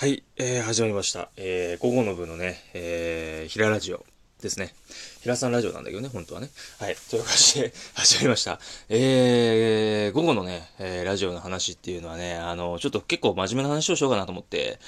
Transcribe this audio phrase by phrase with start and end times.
[0.00, 1.28] はい、えー、始まりました。
[1.36, 4.06] えー、午後の部のね、えー、平ラジオ
[4.40, 4.72] ですね。
[5.22, 6.50] 平さんラジオなんだけどね、本当はね。
[6.78, 8.60] はい、という感じで 始まりました。
[8.88, 14.78] えー、午後のね、えー、ラジオの話っていうのはね、あの、ちょっと結構真面目な話をしようかなと思って、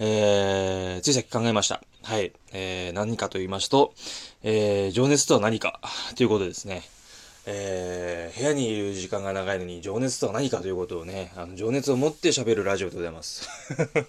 [0.00, 1.80] えー、ついさっき考えました。
[2.02, 3.94] はい、えー、何かと言いますと、
[4.42, 5.80] えー、情熱とは何か
[6.16, 6.82] ということですね。
[7.48, 13.48] えー、部屋にいる時間が長いのに情熱とは何かということをね、あの情熱を持って喋るラジオでございます。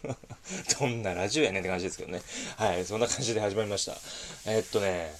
[0.79, 2.21] どんなラジオやねんって感じですけどね。
[2.55, 3.95] はい、そんな感じで始まりました。
[4.47, 5.13] えー、っとね、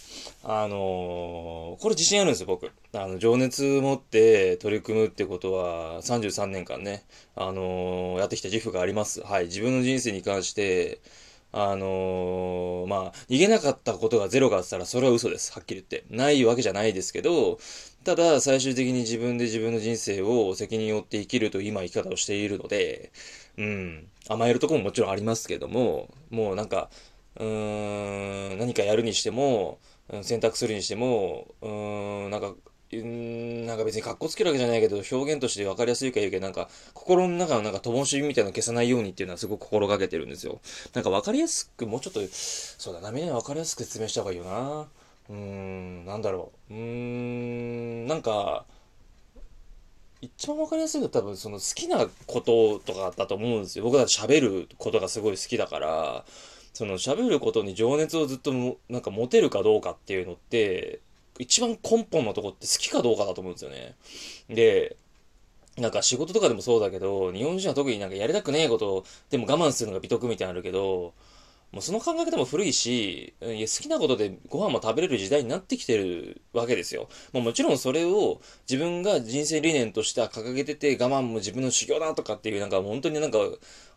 [0.44, 2.72] あのー、これ自信あるんですよ、僕。
[2.94, 7.04] あの、情熱持って取り組むってことは、33年間ね、
[7.36, 9.22] あの、やってきた自負があります。
[9.22, 11.02] はい、自分の人生に関して、
[11.52, 15.54] あのー、まあ、逃げなかったことがゼロがあったら、それは嘘です。
[15.54, 16.06] はっきり言って。
[16.14, 17.58] ないわけじゃないですけど、
[18.04, 23.12] ただ、最終的に自分で自分の人生を責任を負って生きると今生き方をしているので、
[23.58, 26.90] うん、甘えるとこももちろんありますけども、もうなんか、
[27.38, 29.80] うーん、何かやるにしても、
[30.22, 32.54] 選択するにしても、うーん、なんか、
[32.96, 40.62] んなんか別に格好つけるわけじゃないけど、表現として分かりやすいか言うけど、なんか、心の中のなんか灯火みたいなの消さないようにっていうのはすごく心がけてるんですよ。
[40.94, 44.88] なんか分かりやすく、もうちょっと、そうだな、みんな分かりやすく説明した方がいいよな。
[45.30, 46.74] うーん、なんだろう。
[46.74, 48.66] うーん、なんか、
[50.22, 53.84] 一番わかりやすいのは多分その好きなこととかだと思うんですよ。
[53.84, 56.26] 僕だって喋ることがすごい好きだから、
[56.74, 58.54] その喋ることに情熱をずっと
[58.90, 61.02] なんか持てるかどうかっていうのって、
[61.40, 63.96] 一番根本のとこって好きかどうかだと思うんですよね。
[64.50, 64.98] で、
[65.78, 71.14] なんか仕事とかでもそうだけど、日本人は特になんかやりたくねえことを、でも我慢するのが美徳みたいなのあるけど、
[71.72, 77.10] もうその考え方も古いし、いや好きなことでご飯も食べれる時代になってきてるわけですよ。
[77.34, 83.40] もうもちろんそれを自分が人生理念としては掲げてて我慢も自分の修行だとかっていうなんか本当になんか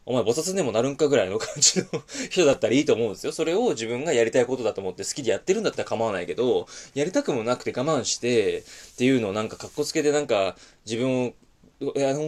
[0.04, 1.86] お前菩薩でもなるんかぐらいの感じの
[2.30, 3.33] 人だったらいいと思うんですよ。
[3.33, 8.62] それを自分がやりたいことだと思って好きでやってるんだったら構わないけど、やりたくもなくて我慢してっ
[8.96, 11.33] ていうのをなんか格好つけてなんか自分を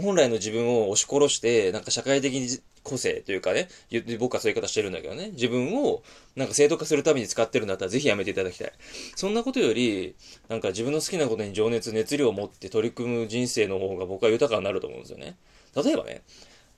[0.01, 2.49] 本来の自分を押し殺して、なんか社会的に
[2.83, 3.69] 個性というかね、
[4.19, 6.03] 僕はそういう言い方してるんだけどね、自分を
[6.37, 8.73] なんか正当化するために使ってるんだったらぜひやめていただきたい。
[9.17, 10.15] そんなことより、
[10.49, 15.37] なんか自分の好きなことに情熱、熱量を持って取り組む人生の方が僕は豊かになると思うんですよね。
[15.77, 16.23] 例えばね、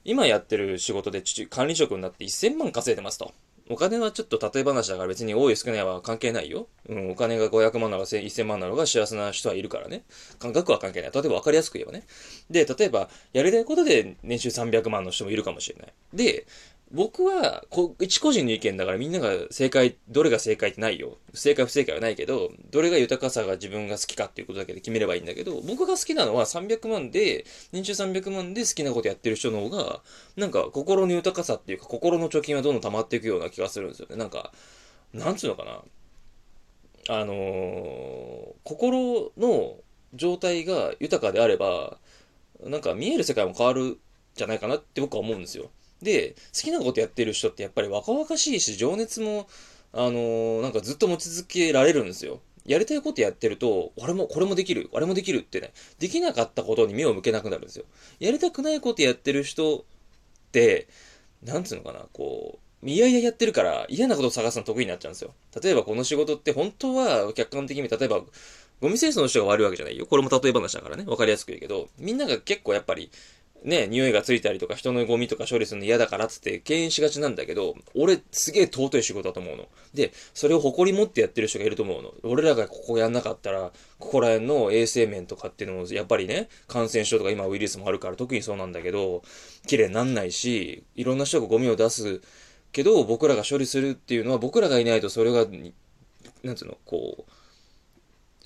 [0.05, 3.33] 今やってる仕事で管理職になって1000万稼いでますと。
[3.71, 6.69] お金はちょっと例え話だから別に多い少ないは関係ないよ。
[6.89, 10.05] うん、お金が500万なのか1000万なのか幸せな人はいるからね。
[10.39, 11.11] 感覚は関係ない。
[11.13, 12.03] 例えば分かりやすく言えばね。
[12.51, 15.93] で、例えば、やりたいことで年収300万の人もいるかもしれない。
[16.13, 16.47] で、
[16.93, 21.19] 僕は、こ、一個人の意見だからみんなが正解、どれが正解ってないよ。
[21.33, 30.03] 正解不正解はないけど、どれが豊かさが自分が好きかっていうことだけで決めればいいんだけど、僕が好きなのは300万で、年収300万で好きなことやってる人の方が、
[30.37, 34.17] なんか心の豊かさっていうか、心の貯金はどんどん溜まっていくような気がするんですよね。
[34.17, 34.53] なんか、
[35.13, 35.83] なんつうのかな。
[37.09, 39.77] あのー、心の
[40.15, 41.99] 状態が豊かであれば、
[42.63, 43.99] なんか見える世界も変わる
[44.35, 45.71] じゃないかなって僕は思うんですよ。
[46.05, 49.49] で、好きなことやってる人ってやっぱり若々しいし、情熱も、
[49.93, 52.41] あのー、なんかずっと持ち続けられるんですよ。
[52.65, 57.85] やりたいことやってると、俺も、これもできる、あれもできるってね、できなかったことに目を向けなくなるんですよ。
[58.21, 59.83] やりたくないことやってる人っ
[60.53, 60.89] て、
[61.43, 65.33] なんつうのかな、こう、いやいややってるから嫌なことを探すの得意になっちゃうんですよ。
[65.63, 68.21] 例えばこの仕事って本当は客観的に例えば
[68.81, 70.05] ゴミ清掃の人が悪いわけじゃないよ。
[70.05, 71.05] これも例え話だからね。
[71.07, 73.11] わかりやすく言うけど、みんなが結構やっぱり
[73.65, 79.69] ね、匂いがついたりとか人のゴミとか処理するの嫌だからっつって敬遠しがちなんだけど、俺すげえ尊い仕事だと思うの。
[79.95, 82.13] で、それを誇り持ってやってる人がいると思うの。
[82.25, 89.23] 俺らがここやんなかったら、ここら辺の衛生面とかっていうのも、やっぱりね、感染症とか今ウイルスもあるから特にそうなんだけど、
[89.67, 92.21] 綺麗になんないし、いろんな人がゴミを出す
[92.71, 95.47] けど、僕らが処理するっていうのは僕らがいないとそれが、
[96.43, 97.31] なんつうの、こう、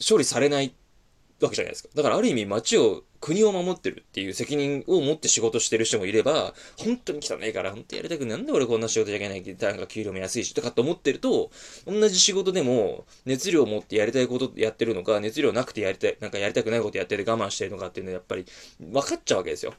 [0.08, 0.72] 処理されない
[1.40, 1.88] わけじゃないですか。
[1.94, 11.50] だからある意味街を、国を守ってるっていう責任を持って仕事してる人もいれば、本当に汚いから、本当やりたくなんで俺こんな仕事じゃいけないってなんか給料も安いしとかって思ってると、
[11.86, 18.44] 同じ仕事でも熱量を持ってやりたいことやってるのか、熱量なくてやりたい、なんかやりたくないことやってて我慢してるのかっていうのはやっぱり
[18.80, 19.74] 分かっちゃうわけですよ。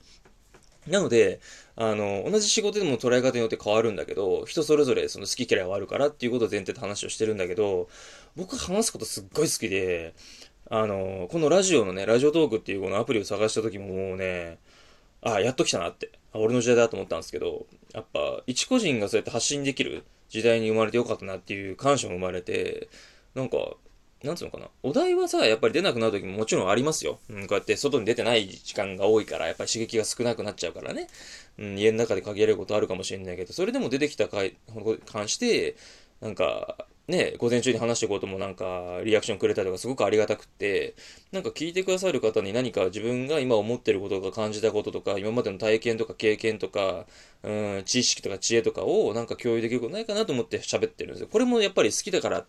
[0.87, 1.39] なので、
[1.75, 7.89] あの、同じ仕事でも捉え方によって変わるんだけど、人それぞれその好き嫌いはあるからっていうことを前提で話をしてるんだけど、
[8.35, 10.13] 僕話すことすっごい好きで、
[10.69, 14.59] あの、このラジオのね、ラジオトークっていうこのアプリを探した時ももうね、
[15.21, 22.87] あ、やっと来たなって、俺の時代だと思ったんですけど、やっぱ、一個人がそうやって発信できる時代に生まれてよかったなっていう感謝も生まれて、
[23.33, 23.57] なんか、
[24.23, 24.67] なんつうのかな。
[24.83, 27.19] お題はさ、やっぱり出なくなる時ももちろんありますよ。
[27.29, 31.07] うん、こうやって外に出てない時間が多いから、やっぱり刺激が少なくなっちゃうからね。
[31.57, 34.55] うん、家の中で限られることあるかもしれないけど、それでも出てきたかい、
[35.05, 35.77] 関して、
[36.21, 40.93] なんか、ね、午前中に話していこうともなんか、リアクションくれたりとかすごくありがたくて、
[41.31, 47.07] なんか聞いてくださる方に何か自分が今思ってることとか感じたこととか、今までの体験とか経験とか、
[47.41, 51.27] うん、知識とか知恵とかをなんか共有できることないかなと思って喋ってるんですよ。
[51.31, 52.45] これもやっぱり好きだからっ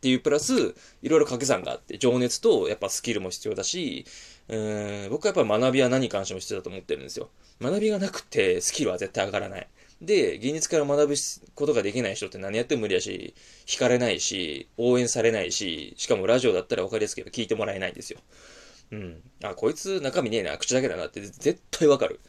[0.00, 4.06] ていうプラス、いろいろ掛け算があって、情熱とやっぱスキルも必要だし、
[4.46, 7.30] うん、僕はやっぱり学びは何に関しても必要だと思ってるんですよ。
[7.60, 9.68] 学びがなくてスキルは絶対上がらない。
[10.00, 11.14] で、現実から学ぶ
[11.54, 13.34] ことができない人って何やっても無理だし、
[13.66, 18.20] 惹かれないし、応援されないし、しかもラジオだったら分かりやすけど聞いてもらえないんですよ。
[18.92, 19.22] うん。
[19.42, 22.20] あ、こいつ中身ねえな、口だけだなって絶対わかる。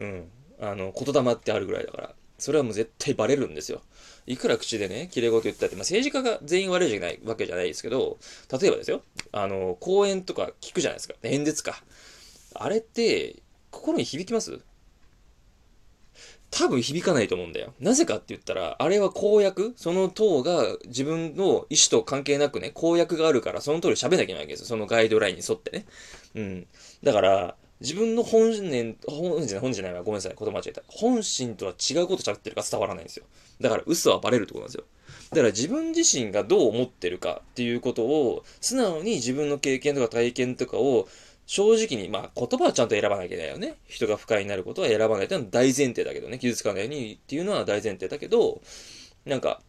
[0.00, 0.28] うん。
[0.60, 2.14] あの、言霊ってあるぐらいだから。
[2.38, 3.80] それはもう絶対バレるんですよ。
[4.26, 8.18] いくら口でね、綺麗事言ったって、まあ、政治家が全員悪いじゃないわけじゃないですけど、
[8.50, 11.14] 例えばですよ、あの、講演とか聞くじゃないですか。
[11.22, 11.82] 演説か。
[12.54, 13.36] あれって、
[13.70, 14.60] 心に響きます？
[16.56, 17.74] 多分響かないと思うんだよ。
[17.80, 24.66] なぜかって言ったら、あれは公約その党が自分の意思と関係なくね、公約があるから、その通り喋んなきゃいけないわけですよ。
[24.66, 25.84] そのガイドラインに沿ってね。
[26.36, 26.66] うん。
[27.02, 30.04] だから、自分の本念、本じゃない、本じゃないわ。
[30.04, 30.36] ごめんなさい。
[30.38, 30.82] 言葉間違えた。
[30.86, 33.26] 本心とは違うこと喋ってるから伝わらないんですよ。
[33.60, 34.84] だから嘘はバレるってことなんですよ。
[35.30, 41.08] だから自分自身がどう思ってるかっていうことを、素直に自分の経験とか体験とかを
[41.46, 43.74] 正直に、まあ言葉はちゃんと選ばなきゃいけないよね。
[43.86, 46.38] 人が不快になることは選ばないっていうのは大前提だけどね。
[46.38, 48.60] 傷つかないようにっていうのは大前提だけど、
[49.24, 49.60] なんか、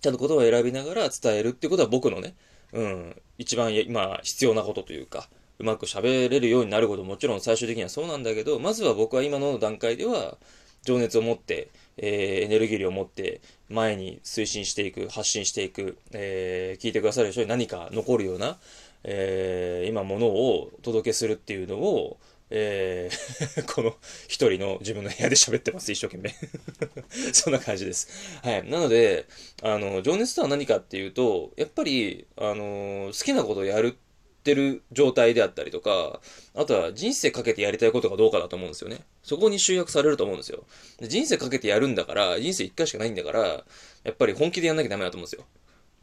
[0.00, 2.34] ちゃんと言葉を選びながら伝えるってことは僕のね、
[2.72, 5.28] うん、一番今必要なことというか、
[5.58, 10.38] うまく喋れるようになることももちろん最終的にはそうなんだけど、まずは僕は今の段階では、
[10.82, 11.68] 情熱を持って、
[11.98, 18.58] えー、エネルギーを持って前に推進していく、発信していく、えー、聞いてくださる人に何か残るような、
[19.04, 22.18] えー、今ものをお届けするっていうのを、
[22.50, 26.34] えー この一人の自分の部屋で喋ってます、一生懸命
[27.32, 28.08] そんな感じです。
[28.42, 28.68] はい。
[28.68, 29.26] なので、
[29.62, 33.96] あの、情熱とは何かっていうと、やっぱり、あの、好きなことをやる
[34.40, 36.20] ってる状態であったりとか、
[36.54, 39.00] あとは人生かけてやりたいことがどうかだと思うんですよね。
[39.22, 40.64] そこに集約されると思うんですよ。
[40.98, 43.64] で人生かけてやるんだから、人生一回しかないんだから、
[44.02, 45.46] やっぱり本気でやんなきゃダメだと思うんですよ。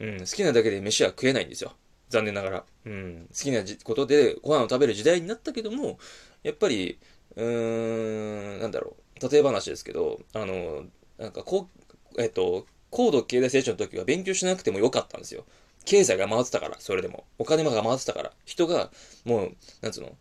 [0.00, 1.74] うん、好きなだけで飯は食えないんですよ。
[2.08, 2.64] 残念ながら。
[2.86, 5.98] うん、好きなことでご飯を食べる時代になったけども、
[6.42, 6.98] やっぱり、
[7.36, 9.28] うーん、なんだろう。
[9.28, 10.84] 例え話ですけど、あの、
[11.18, 11.68] なんかこ
[12.16, 15.44] う、えっと、高度経済成長の時は勉強しなくてもよかったんですよ。
[15.84, 17.24] 経済が回ってたから、それでも。
[17.38, 18.32] お金が回ってたから。
[18.44, 18.90] 人が、
[19.24, 20.16] もう、なんつうの、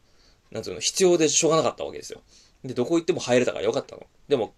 [0.52, 2.22] なんつうの、必要でしょうがなかったわけですよ。
[2.64, 4.04] で、どこ行っても入れたからよかったの。
[4.28, 4.54] でも、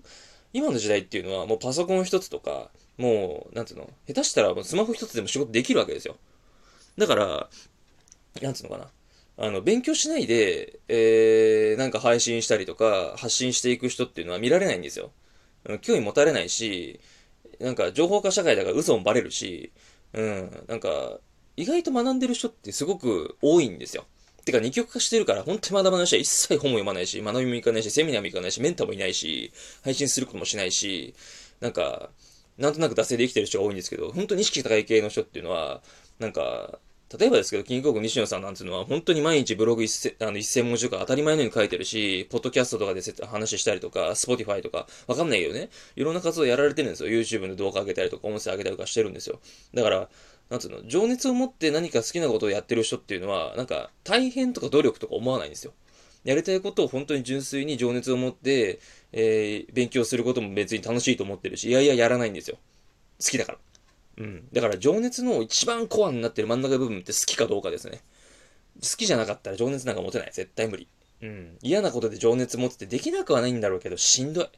[0.54, 6.18] 今の時代っていうのは、もうパソコン一つとか、もう、なんつうの、下手したらスマホ一つでも仕事できるわけですよ。
[7.00, 7.50] だから、
[8.42, 8.88] なんつうのかな。
[9.38, 15.12] あの、勉強しないで、えー、なんか配信したりとか、発信していく人っていうのは見られないんですよ。
[15.82, 17.00] 興味持たれないし、
[17.60, 19.72] なんか情報化社会だから嘘もバレるし、
[20.14, 21.20] うん、なんか、
[21.56, 24.06] 意外と学んでる人ってすごく多いんですよ。
[24.46, 29.52] てか二極化してるから、本当に学ばない人は一切本も読まないし、学びも行かないし、セミナーも行かないし、メンターもいないし、
[29.84, 31.14] 配信することもしないし、
[31.60, 32.10] なんか、
[32.58, 35.82] なんとなく惰性で生きてる人が多いんですけど、本当に意識高い系の人っていうのは、
[36.20, 36.80] なんか、
[37.18, 47.10] 例えばですけど、キングコング西野さんなんていうのは、本当に毎日ブログ一千あの一千文字とか当たり前のように書いてるし、ポッドキャストとかで話したりとか、 Spotify とか、わかんないけどね、いろんな活動やられてるんですよ。
[47.10, 49.40] YouTube の動画上げたりとか、音声上げたりとかしてるんですよ。
[49.74, 50.10] だから、
[50.52, 55.74] なんつうの、情熱を持って何か好きなことをやってる人っていうのは、なんか、大変とか努力とか思わないんですよ。
[56.24, 58.80] やりたいことを本当に純粋に情熱を持って、
[59.14, 62.58] えー、勉強することも別に楽しいと思ってるし、いやいややらないんですよ。
[63.20, 63.58] 好きだから。
[64.20, 64.48] うん。
[64.54, 68.02] だから情熱の一番コアになってる真ん中部分って好きかどうかですね。
[68.82, 70.32] 好きじゃなかったら情熱なんか持てない。
[70.32, 70.88] 絶対無理。
[71.22, 71.58] うん。
[71.62, 74.50] 嫌なことで情熱持っててできなくはないんだろうけど、しんどい。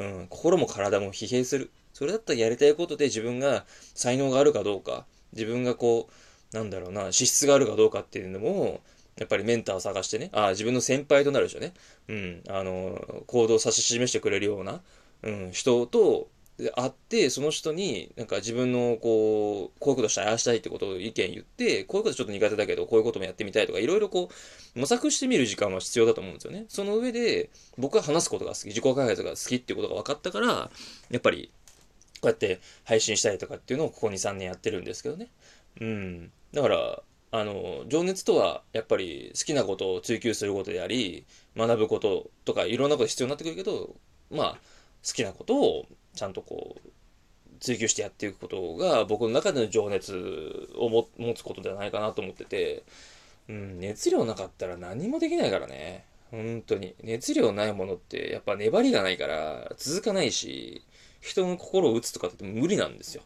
[0.00, 0.26] うん。
[0.28, 1.70] 心も体も疲弊する。
[1.92, 6.08] それだったらやりたいことで自分が才能があるかどうか、自分がこ
[6.52, 8.80] う、なんだろうな、資質があるかどうかっていうのも、
[9.16, 11.72] やっぱりメンターを探してね、あ自分の先輩となる人ね、
[12.06, 14.80] うん、あの、行動を指し示してくれるような、
[15.22, 24.28] うん、人とで会って、その人に、なんか自分の、こう、こういうことしたい、ああしたいってことを意見言って、こういうことちょっと苦手だけど、こういうこともやってみたいとか、いろいろこ
[24.74, 26.64] う、模索してみる時間は必要だと思うんですよね。
[26.68, 30.70] その上で、僕は話すことが好き、自己開発が好きっていうことが分かったから、
[31.10, 31.50] やっぱり、
[32.20, 35.28] こうやって配信したりとかっていうのをここ2、3年やってるんですけどね。
[35.80, 36.32] うん。
[36.52, 41.24] だから、あの、情熱とは、やっぱり好きなことを追求することであり、
[41.56, 43.94] 学ぶこととか、いろんなこと必要になってくるけど、
[44.30, 44.58] まあ、
[45.06, 45.86] 好きなことを
[46.18, 46.88] ちゃんとこう、
[47.60, 52.82] 追求してやっていくことが僕の中での情熱を持つことではないかなと思ってて、
[53.48, 56.04] うん、熱量なかったら何もできないからね。
[56.30, 56.94] 本当に。
[57.02, 60.82] 熱量ないものってやっぱ粘りがないから続かないし、
[61.20, 63.22] 人の心を打つとかって無理なんですよ。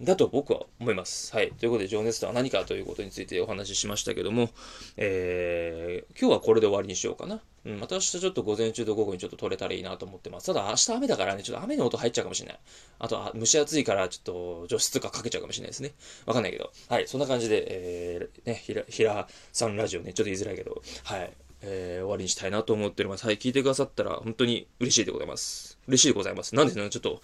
[0.00, 1.34] だと僕は思います。
[1.34, 1.52] はい。
[1.52, 4.50] ということで、情熱とは何かということについてお話ししましたけども、
[4.96, 7.40] えー、今日はこれで終わりにしようかな。
[7.64, 10.46] うん、また明日ちょっと午前中と午後にちょっと撮れたらいいなと思ってます。
[10.46, 12.58] ただ明日雨だからね、ちょっと雨の音入っちゃうかもしれない。
[12.98, 15.94] あと、蒸し暑いからちょっと除湿とかかけちゃうかもしれないですね。
[16.26, 16.70] わかんないけど。
[16.88, 17.08] はい。
[17.08, 21.32] そんな感じで、えー、ね、ひら、ひらさんラジオね、ちょっと言いづらいけど、はい。
[21.66, 23.24] えー、終わりにしたいなと思っております。
[23.24, 25.78] はい、聞いてくださったら本当に嬉しいでございます。
[25.88, 26.54] 嬉しいでございます。
[26.54, 27.22] なんでね、ちょっと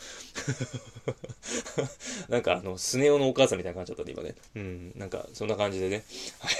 [2.28, 4.34] なんかあの、スネ夫のお母さんみたいな感じだったんで、今ね。
[4.56, 6.04] うん、なんか、そんな感じでね、
[6.38, 6.52] はい、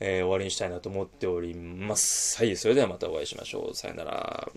[0.00, 2.36] えー、終わりにしたいなと思っております。
[2.38, 3.74] はい、それではまたお会いしましょう。
[3.76, 4.50] さよなら。